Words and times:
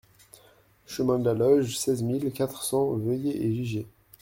Chemin 0.87 1.19
de 1.19 1.25
la 1.29 1.35
Loge, 1.35 1.77
seize 1.77 2.01
mille 2.01 2.31
quatre 2.31 2.63
cents 2.63 2.95
Vœuil-et-Giget 2.97 3.85